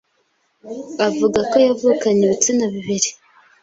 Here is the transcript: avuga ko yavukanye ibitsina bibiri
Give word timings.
avuga 1.07 1.39
ko 1.49 1.55
yavukanye 1.65 2.21
ibitsina 2.25 2.63
bibiri 2.73 3.09